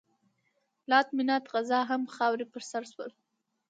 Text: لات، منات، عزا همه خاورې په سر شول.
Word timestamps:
لات، 0.89 1.07
منات، 1.17 1.43
عزا 1.55 1.79
همه 1.89 2.09
خاورې 2.15 2.45
په 2.53 2.59
سر 2.69 2.83
شول. 2.91 3.11